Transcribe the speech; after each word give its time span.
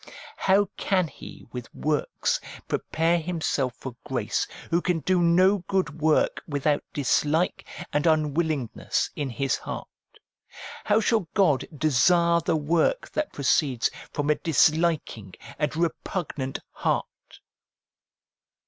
How 0.37 0.65
can 0.77 1.09
he 1.09 1.45
with 1.51 1.71
works 1.75 2.41
prepare 2.67 3.19
himself 3.19 3.75
for 3.75 3.95
grace, 4.03 4.47
who 4.71 4.81
can 4.81 5.01
do 5.01 5.21
no 5.21 5.59
good 5.67 6.01
work 6.01 6.41
without 6.47 6.81
dislike 6.91 7.67
and 7.93 8.07
unwillingness 8.07 9.11
in 9.15 9.29
his 9.29 9.57
heart? 9.57 9.87
How 10.85 11.01
shall 11.01 11.27
God 11.35 11.67
desire 11.77 12.39
the 12.39 12.55
work 12.57 13.11
that 13.11 13.31
proceeds 13.31 13.91
from 14.11 14.31
a 14.31 14.41
disliking 14.41 15.35
and 15.59 15.75
repugnant 15.77 16.57
heart 16.71 17.39